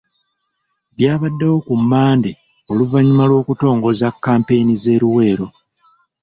[0.95, 2.31] Byabadewo ku Mmande
[2.71, 5.47] oluvannyuma lw'okutongoza kampeyini ze e Luweero.